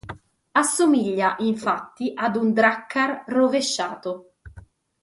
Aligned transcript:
Assomiglia 0.53 1.35
infatti 1.41 2.13
ad 2.15 2.35
un 2.35 2.53
drakkar 2.53 3.25
rovesciato. 3.27 4.33